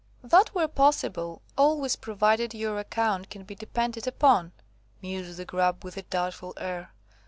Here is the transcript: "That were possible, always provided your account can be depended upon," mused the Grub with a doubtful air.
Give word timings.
"That 0.23 0.55
were 0.55 0.67
possible, 0.67 1.43
always 1.55 1.95
provided 1.95 2.55
your 2.55 2.79
account 2.79 3.29
can 3.29 3.43
be 3.43 3.53
depended 3.53 4.07
upon," 4.07 4.51
mused 4.99 5.37
the 5.37 5.45
Grub 5.45 5.83
with 5.83 5.95
a 5.95 6.01
doubtful 6.01 6.55
air. 6.57 6.91